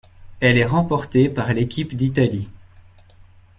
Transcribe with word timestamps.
Elle 0.39 0.57
est 0.57 0.65
remportée 0.65 1.29
par 1.29 1.53
l'équipe 1.53 1.95
d'Italie. 1.95 2.49